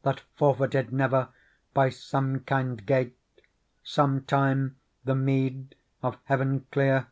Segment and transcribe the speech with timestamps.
[0.00, 1.28] That forfeited never,
[1.74, 3.18] by somekind gate.
[3.82, 7.08] Sometime, the mee'd of heaven clear?'